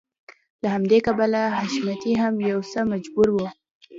[0.61, 3.37] له همدې کبله حشمتی هم يو څه مجبور و.